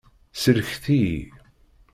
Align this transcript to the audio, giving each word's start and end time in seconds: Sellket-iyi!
Sellket-iyi! 0.41 1.19